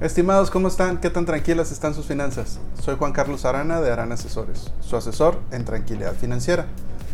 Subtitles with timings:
[0.00, 0.98] Estimados, ¿cómo están?
[0.98, 2.58] ¿Qué tan tranquilas están sus finanzas?
[2.82, 6.64] Soy Juan Carlos Arana de Arana Asesores, su asesor en tranquilidad financiera.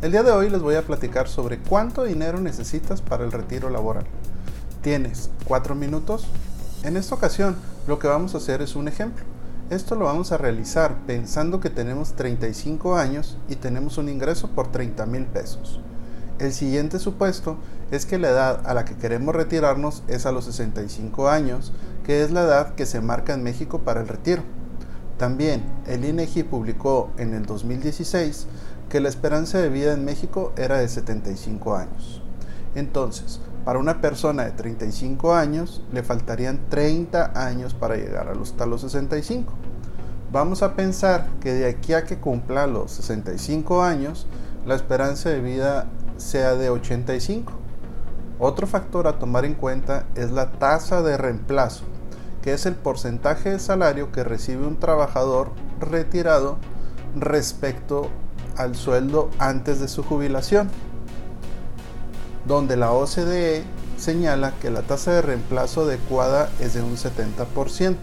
[0.00, 3.68] El día de hoy les voy a platicar sobre cuánto dinero necesitas para el retiro
[3.68, 4.04] laboral.
[4.80, 6.28] ¿Tienes cuatro minutos?
[6.84, 7.56] En esta ocasión,
[7.88, 9.24] lo que vamos a hacer es un ejemplo.
[9.70, 14.70] Esto lo vamos a realizar pensando que tenemos 35 años y tenemos un ingreso por
[14.70, 15.80] 30 mil pesos.
[16.38, 17.56] El siguiente supuesto
[17.90, 21.72] es que la edad a la que queremos retirarnos es a los 65 años,
[22.04, 24.42] que es la edad que se marca en México para el retiro.
[25.16, 28.46] También el INEGI publicó en el 2016
[28.88, 32.22] que la esperanza de vida en México era de 75 años.
[32.74, 38.50] Entonces, para una persona de 35 años le faltarían 30 años para llegar a los,
[38.50, 39.52] hasta los 65.
[40.30, 44.26] Vamos a pensar que de aquí a que cumpla los 65 años,
[44.66, 47.67] la esperanza de vida sea de 85.
[48.40, 51.82] Otro factor a tomar en cuenta es la tasa de reemplazo,
[52.42, 56.58] que es el porcentaje de salario que recibe un trabajador retirado
[57.16, 58.08] respecto
[58.56, 60.68] al sueldo antes de su jubilación,
[62.46, 63.64] donde la OCDE
[63.96, 67.96] señala que la tasa de reemplazo adecuada es de un 70%.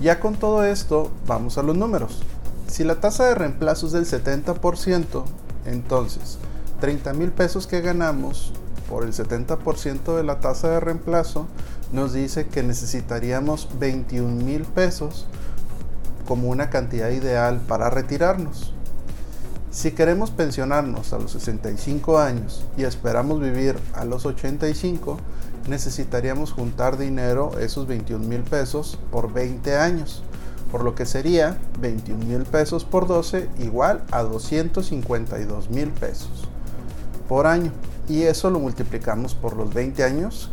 [0.00, 2.22] Ya con todo esto, vamos a los números.
[2.68, 5.24] Si la tasa de reemplazo es del 70%,
[5.66, 6.38] entonces,
[6.82, 8.52] 30 mil pesos que ganamos
[8.88, 11.46] por el 70% de la tasa de reemplazo
[11.92, 15.28] nos dice que necesitaríamos 21 mil pesos
[16.26, 18.74] como una cantidad ideal para retirarnos.
[19.70, 25.18] Si queremos pensionarnos a los 65 años y esperamos vivir a los 85,
[25.68, 30.24] necesitaríamos juntar dinero, esos 21 mil pesos, por 20 años
[30.72, 36.48] por lo que sería 21 mil pesos por 12 igual a 252 mil pesos
[37.32, 37.72] por año.
[38.10, 40.50] Y eso lo multiplicamos por los 20 años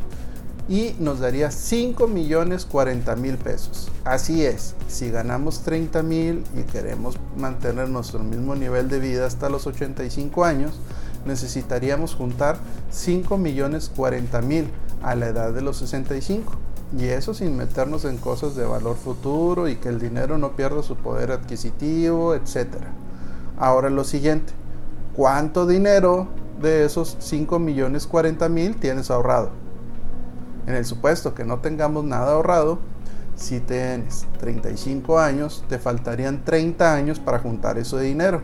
[0.69, 3.91] y nos daría 5 millones 40 mil pesos.
[4.05, 9.49] Así es, si ganamos 30 mil y queremos mantener nuestro mismo nivel de vida hasta
[9.49, 10.79] los 85 años,
[11.25, 12.57] necesitaríamos juntar
[12.91, 14.69] 5 millones 40 mil
[15.03, 16.53] a la edad de los 65
[16.97, 20.81] y eso sin meternos en cosas de valor futuro y que el dinero no pierda
[20.81, 22.67] su poder adquisitivo, etc.
[23.57, 24.53] Ahora lo siguiente,
[25.13, 29.51] ¿cuánto dinero de esos 5 millones 40 mil tienes ahorrado?
[30.67, 32.79] En el supuesto que no tengamos nada ahorrado,
[33.35, 38.41] si tienes 35 años, te faltarían 30 años para juntar ese dinero.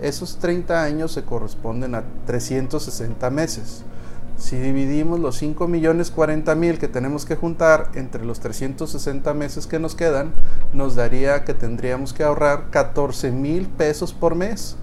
[0.00, 3.84] Esos 30 años se corresponden a 360 meses.
[4.36, 9.68] Si dividimos los 5 millones 40 mil que tenemos que juntar entre los 360 meses
[9.68, 10.32] que nos quedan,
[10.72, 14.76] nos daría que tendríamos que ahorrar 14 mil pesos por mes.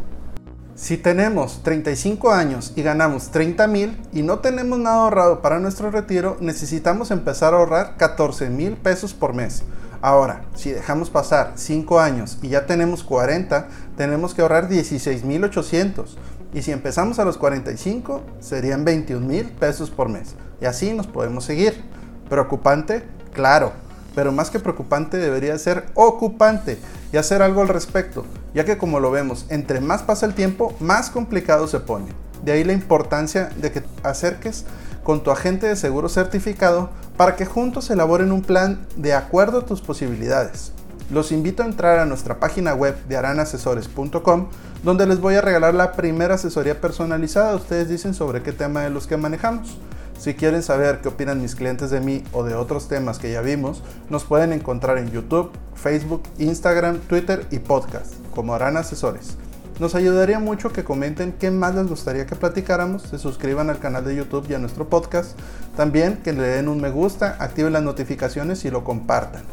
[0.80, 5.92] Si tenemos 35 años y ganamos 30 mil y no tenemos nada ahorrado para nuestro
[5.92, 9.64] retiro, necesitamos empezar a ahorrar 14 mil pesos por mes.
[10.02, 15.44] Ahora, si dejamos pasar 5 años y ya tenemos 40, tenemos que ahorrar 16 mil
[15.44, 16.18] 800.
[16.54, 20.36] Y si empezamos a los 45, serían 21 mil pesos por mes.
[20.62, 21.84] Y así nos podemos seguir.
[22.30, 23.04] ¿Preocupante?
[23.34, 23.74] Claro.
[24.16, 26.80] Pero más que preocupante debería ser ocupante
[27.12, 30.76] y hacer algo al respecto, ya que como lo vemos, entre más pasa el tiempo,
[30.80, 32.08] más complicado se pone.
[32.44, 34.66] De ahí la importancia de que acerques
[35.04, 39.66] con tu agente de seguro certificado para que juntos elaboren un plan de acuerdo a
[39.66, 40.72] tus posibilidades.
[41.12, 44.48] Los invito a entrar a nuestra página web de aranasesores.com
[44.84, 47.56] donde les voy a regalar la primera asesoría personalizada.
[47.56, 49.78] Ustedes dicen sobre qué tema de los que manejamos.
[50.20, 53.40] Si quieren saber qué opinan mis clientes de mí o de otros temas que ya
[53.40, 59.38] vimos, nos pueden encontrar en YouTube, Facebook, Instagram, Twitter y podcast como Aran Asesores.
[59.80, 64.04] Nos ayudaría mucho que comenten qué más les gustaría que platicáramos, se suscriban al canal
[64.04, 65.40] de YouTube y a nuestro podcast,
[65.78, 69.44] también que le den un me gusta, activen las notificaciones y lo compartan.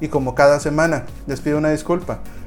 [0.00, 2.18] Y como cada semana, les pido una disculpa,